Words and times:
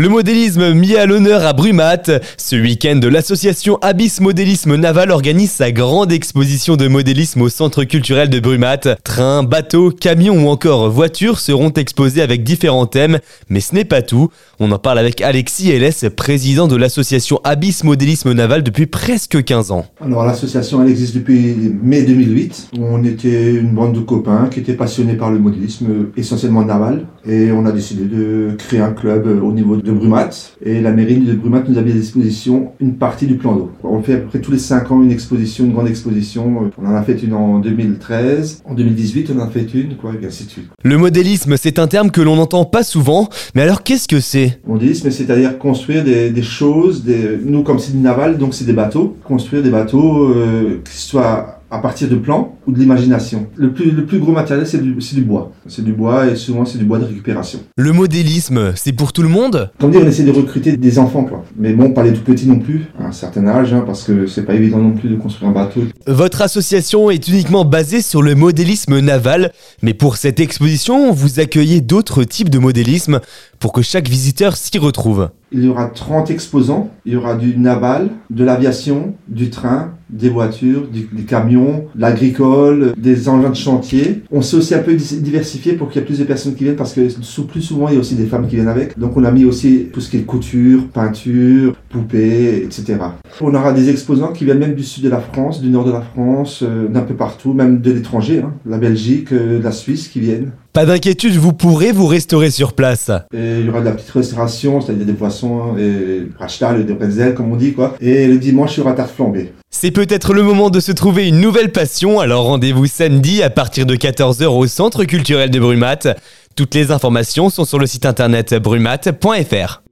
Le 0.00 0.08
modélisme 0.08 0.72
mis 0.72 0.96
à 0.96 1.04
l'honneur 1.04 1.44
à 1.44 1.52
Brumat. 1.52 2.04
Ce 2.38 2.56
week-end, 2.56 2.98
l'association 3.02 3.76
Abyss 3.82 4.22
Modélisme 4.22 4.76
Naval 4.76 5.10
organise 5.10 5.50
sa 5.50 5.72
grande 5.72 6.10
exposition 6.10 6.76
de 6.76 6.88
modélisme 6.88 7.42
au 7.42 7.50
centre 7.50 7.84
culturel 7.84 8.30
de 8.30 8.40
Brumat. 8.40 8.96
Trains, 9.04 9.42
bateaux, 9.42 9.90
camions 9.90 10.42
ou 10.42 10.48
encore 10.48 10.88
voitures 10.88 11.38
seront 11.38 11.68
exposés 11.72 12.22
avec 12.22 12.44
différents 12.44 12.86
thèmes, 12.86 13.18
mais 13.50 13.60
ce 13.60 13.74
n'est 13.74 13.84
pas 13.84 14.00
tout. 14.00 14.30
On 14.58 14.72
en 14.72 14.78
parle 14.78 14.98
avec 14.98 15.20
Alexis 15.20 15.70
Hélès, 15.70 16.06
président 16.16 16.66
de 16.66 16.76
l'association 16.76 17.38
Abyss 17.44 17.84
Modélisme 17.84 18.32
Naval 18.32 18.62
depuis 18.62 18.86
presque 18.86 19.44
15 19.44 19.70
ans. 19.70 19.84
Alors 20.02 20.24
l'association 20.24 20.82
elle 20.82 20.88
existe 20.88 21.14
depuis 21.14 21.54
mai 21.82 22.04
2008. 22.04 22.70
On 22.78 23.04
était 23.04 23.52
une 23.52 23.74
bande 23.74 23.92
de 23.92 24.00
copains 24.00 24.48
qui 24.50 24.60
étaient 24.60 24.72
passionnés 24.72 25.16
par 25.16 25.30
le 25.30 25.38
modélisme 25.38 26.06
essentiellement 26.16 26.64
naval 26.64 27.04
et 27.28 27.52
on 27.52 27.66
a 27.66 27.72
décidé 27.72 28.04
de 28.04 28.54
créer 28.56 28.80
un 28.80 28.92
club 28.92 29.26
au 29.44 29.52
niveau 29.52 29.76
de 29.76 29.89
Brumat 29.92 30.30
et 30.64 30.80
la 30.80 30.92
mairie 30.92 31.18
de 31.18 31.34
Brumat 31.34 31.62
nous 31.68 31.78
a 31.78 31.82
mis 31.82 31.90
à 31.90 31.94
disposition 31.94 32.72
une 32.80 32.94
partie 32.94 33.26
du 33.26 33.36
plan 33.36 33.54
d'eau. 33.54 33.70
On 33.82 34.02
fait 34.02 34.14
à 34.14 34.16
peu 34.18 34.26
près 34.26 34.40
tous 34.40 34.52
les 34.52 34.58
5 34.58 34.90
ans 34.90 35.02
une 35.02 35.10
exposition, 35.10 35.64
une 35.64 35.72
grande 35.72 35.88
exposition. 35.88 36.70
On 36.78 36.86
en 36.86 36.94
a 36.94 37.02
fait 37.02 37.22
une 37.22 37.34
en 37.34 37.58
2013, 37.58 38.62
en 38.64 38.74
2018 38.74 39.30
on 39.34 39.40
en 39.40 39.44
a 39.44 39.48
fait 39.48 39.66
une, 39.74 39.96
quoi, 39.96 40.12
et 40.20 40.26
ainsi 40.26 40.44
de 40.44 40.50
suite. 40.50 40.68
Le 40.82 40.98
modélisme, 40.98 41.56
c'est 41.56 41.78
un 41.78 41.86
terme 41.86 42.10
que 42.10 42.20
l'on 42.20 42.36
n'entend 42.36 42.64
pas 42.64 42.82
souvent, 42.82 43.28
mais 43.54 43.62
alors 43.62 43.82
qu'est-ce 43.82 44.08
que 44.08 44.20
c'est? 44.20 44.60
Modélisme, 44.66 45.10
c'est-à-dire 45.10 45.58
construire 45.58 46.04
des, 46.04 46.30
des 46.30 46.42
choses, 46.42 47.04
des, 47.04 47.38
nous 47.44 47.62
comme 47.62 47.78
c'est 47.78 47.92
du 47.92 47.98
naval, 47.98 48.38
donc 48.38 48.54
c'est 48.54 48.64
des 48.64 48.72
bateaux, 48.72 49.16
construire 49.24 49.62
des 49.62 49.70
bateaux 49.70 50.28
euh, 50.28 50.80
qui 50.84 50.98
soient 50.98 51.59
à 51.70 51.78
partir 51.78 52.08
de 52.08 52.16
plans 52.16 52.56
ou 52.66 52.72
de 52.72 52.78
l'imagination. 52.78 53.46
Le 53.56 53.72
plus, 53.72 53.90
le 53.90 54.04
plus 54.04 54.18
gros 54.18 54.32
matériel, 54.32 54.66
c'est 54.66 54.82
du, 54.82 54.94
du 54.94 55.22
bois. 55.22 55.52
C'est 55.66 55.84
du 55.84 55.92
bois 55.92 56.26
et 56.26 56.36
souvent 56.36 56.64
c'est 56.64 56.78
du 56.78 56.84
bois 56.84 56.98
de 56.98 57.04
récupération. 57.04 57.60
Le 57.76 57.92
modélisme, 57.92 58.72
c'est 58.74 58.92
pour 58.92 59.12
tout 59.12 59.22
le 59.22 59.28
monde? 59.28 59.70
Comme 59.78 59.90
dire, 59.90 60.00
on 60.04 60.06
essaie 60.06 60.24
de 60.24 60.32
recruter 60.32 60.76
des 60.76 60.98
enfants, 60.98 61.24
quoi. 61.24 61.44
Mais 61.56 61.72
bon, 61.72 61.92
pas 61.92 62.02
les 62.02 62.12
tout 62.12 62.22
petits 62.22 62.46
non 62.46 62.58
plus, 62.58 62.86
à 62.98 63.06
un 63.06 63.12
certain 63.12 63.46
âge, 63.46 63.72
hein, 63.72 63.84
parce 63.86 64.02
que 64.04 64.26
c'est 64.26 64.42
pas 64.42 64.54
évident 64.54 64.78
non 64.78 64.92
plus 64.92 65.08
de 65.08 65.16
construire 65.16 65.50
un 65.50 65.54
bateau. 65.54 65.82
Votre 66.06 66.42
association 66.42 67.10
est 67.10 67.28
uniquement 67.28 67.64
basée 67.64 68.02
sur 68.02 68.22
le 68.22 68.34
modélisme 68.34 68.98
naval, 68.98 69.52
mais 69.82 69.94
pour 69.94 70.16
cette 70.16 70.40
exposition, 70.40 71.12
vous 71.12 71.40
accueillez 71.40 71.80
d'autres 71.80 72.24
types 72.24 72.50
de 72.50 72.58
modélisme 72.58 73.20
pour 73.60 73.72
que 73.72 73.82
chaque 73.82 74.08
visiteur 74.08 74.56
s'y 74.56 74.78
retrouve. 74.78 75.28
Il 75.52 75.64
y 75.64 75.68
aura 75.68 75.86
30 75.86 76.30
exposants. 76.30 76.90
Il 77.04 77.12
y 77.12 77.16
aura 77.16 77.34
du 77.36 77.56
naval, 77.58 78.08
de 78.30 78.44
l'aviation, 78.44 79.14
du 79.28 79.50
train, 79.50 79.92
des 80.08 80.28
voitures, 80.28 80.88
des 80.88 81.22
camions, 81.22 81.86
l'agricole, 81.94 82.94
des 82.96 83.28
engins 83.28 83.50
de 83.50 83.56
chantier. 83.56 84.22
On 84.30 84.42
s'est 84.42 84.56
aussi 84.56 84.74
un 84.74 84.80
peu 84.80 84.94
diversifié 84.94 85.74
pour 85.74 85.88
qu'il 85.88 86.00
y 86.00 86.02
ait 86.02 86.06
plus 86.06 86.18
de 86.18 86.24
personnes 86.24 86.54
qui 86.54 86.64
viennent 86.64 86.76
parce 86.76 86.94
que 86.94 87.00
plus 87.42 87.62
souvent 87.62 87.88
il 87.88 87.94
y 87.94 87.96
a 87.96 88.00
aussi 88.00 88.14
des 88.14 88.26
femmes 88.26 88.46
qui 88.46 88.56
viennent 88.56 88.68
avec. 88.68 88.98
Donc 88.98 89.16
on 89.16 89.24
a 89.24 89.30
mis 89.30 89.44
aussi 89.44 89.88
tout 89.92 90.00
ce 90.00 90.10
qui 90.10 90.18
est 90.18 90.22
couture, 90.22 90.88
peinture, 90.88 91.74
poupées, 91.90 92.62
etc. 92.64 92.98
On 93.40 93.54
aura 93.54 93.72
des 93.72 93.90
exposants 93.90 94.32
qui 94.32 94.44
viennent 94.44 94.58
même 94.58 94.74
du 94.74 94.84
sud 94.84 95.04
de 95.04 95.08
la 95.08 95.20
France, 95.20 95.60
du 95.60 95.68
nord 95.68 95.84
de 95.84 95.92
la 95.92 96.02
France, 96.02 96.62
euh, 96.62 96.88
d'un 96.88 97.02
peu 97.02 97.14
partout, 97.14 97.52
même 97.52 97.80
de 97.80 97.92
l'étranger, 97.92 98.42
hein, 98.44 98.54
la 98.66 98.78
Belgique, 98.78 99.32
euh, 99.32 99.60
la 99.62 99.72
Suisse 99.72 100.08
qui 100.08 100.20
viennent. 100.20 100.52
Pas 100.72 100.86
d'inquiétude, 100.86 101.34
vous 101.34 101.52
pourrez 101.52 101.90
vous 101.90 102.06
restaurer 102.06 102.50
sur 102.52 102.74
place. 102.74 103.10
Et 103.34 103.58
il 103.58 103.66
y 103.66 103.68
aura 103.68 103.80
de 103.80 103.86
la 103.86 103.92
petite 103.92 104.10
restauration, 104.10 104.80
c'est-à-dire 104.80 105.04
des 105.04 105.14
poissons, 105.14 105.76
et 105.76 106.28
rachtal, 106.38 106.86
des 106.86 106.92
bretzels, 106.92 107.34
comme 107.34 107.50
on 107.52 107.56
dit, 107.56 107.72
quoi. 107.72 107.96
Et 108.00 108.28
le 108.28 108.38
dimanche, 108.38 108.76
il 108.76 108.80
y 108.80 108.82
aura 108.82 108.92
tarte 108.92 109.10
flambée. 109.10 109.52
C'est 109.70 109.90
peut-être 109.90 110.32
le 110.32 110.44
moment 110.44 110.70
de 110.70 110.78
se 110.78 110.92
trouver 110.92 111.26
une 111.26 111.40
nouvelle 111.40 111.72
passion, 111.72 112.20
alors 112.20 112.44
rendez-vous 112.44 112.86
samedi 112.86 113.42
à 113.42 113.50
partir 113.50 113.84
de 113.84 113.96
14h 113.96 114.46
au 114.46 114.66
Centre 114.68 115.02
culturel 115.04 115.50
de 115.50 115.58
Brumat. 115.58 116.16
Toutes 116.54 116.74
les 116.76 116.92
informations 116.92 117.50
sont 117.50 117.64
sur 117.64 117.80
le 117.80 117.86
site 117.86 118.06
internet 118.06 118.54
brumat.fr. 118.54 119.82